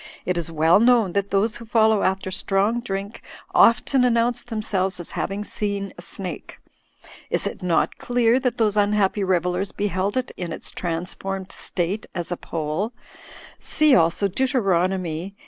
[0.25, 3.21] It is well known that those who follow after strong drink
[3.53, 6.57] often announce themselves as having seen a snake.
[7.29, 12.31] Is it not clear that those imhappy revellers beheld it in its transformed state as
[12.31, 12.93] a pole;
[13.59, 14.49] see also Deut.
[14.49, 15.35] xviii.